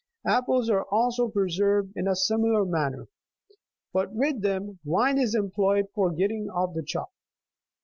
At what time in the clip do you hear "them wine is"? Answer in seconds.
4.41-5.35